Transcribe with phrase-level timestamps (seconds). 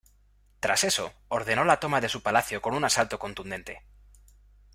[0.59, 3.83] Tras eso, ordeno la toma de su palacio con un asalto contundente.